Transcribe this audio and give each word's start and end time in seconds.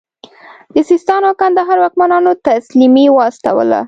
د 0.73 0.75
سیستان 0.89 1.21
او 1.27 1.33
کندهار 1.41 1.77
واکمنانو 1.79 2.31
تسلیمي 2.47 3.05
واستوله. 3.11 3.79